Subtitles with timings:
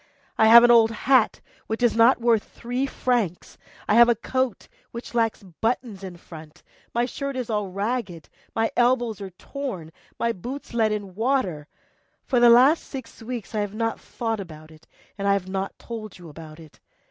[0.35, 4.67] I have an old hat which is not worth three francs, I have a coat
[4.89, 10.31] which lacks buttons in front, my shirt is all ragged, my elbows are torn, my
[10.31, 11.67] boots let in the water;
[12.25, 14.87] for the last six weeks I have not thought about it,
[15.19, 16.79] and I have not told you about it.